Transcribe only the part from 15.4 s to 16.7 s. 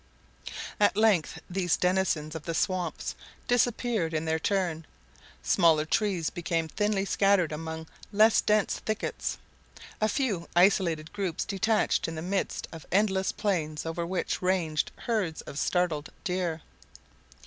of startled deer.